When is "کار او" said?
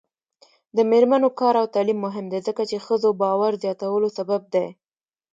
1.39-1.65